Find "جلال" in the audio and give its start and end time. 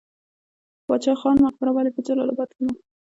2.07-2.29